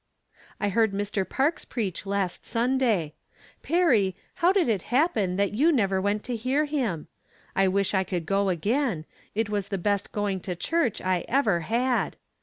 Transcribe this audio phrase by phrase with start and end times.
[0.59, 1.29] I heard Mr.
[1.29, 3.13] Parks preach, last Sunday.
[3.61, 7.05] Perry, how did it happen that you never went to hear him?
[7.55, 11.59] I wish I could go again; it was the best going to church I ever
[11.59, 12.17] had.